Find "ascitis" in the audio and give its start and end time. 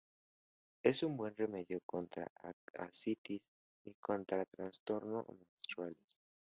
2.85-3.39